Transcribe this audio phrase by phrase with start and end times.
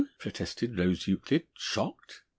[0.17, 2.23] protested Rose Euclid, shocked.